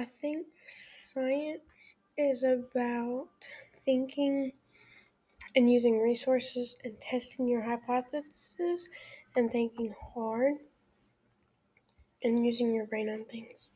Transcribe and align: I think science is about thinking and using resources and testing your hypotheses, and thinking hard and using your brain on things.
I 0.00 0.04
think 0.06 0.46
science 0.66 1.96
is 2.16 2.42
about 2.42 3.28
thinking 3.76 4.54
and 5.54 5.70
using 5.70 6.00
resources 6.00 6.76
and 6.82 7.00
testing 7.00 7.46
your 7.46 7.62
hypotheses, 7.62 8.88
and 9.36 9.48
thinking 9.52 9.94
hard 10.12 10.54
and 12.22 12.46
using 12.46 12.72
your 12.72 12.86
brain 12.86 13.08
on 13.10 13.24
things. 13.26 13.68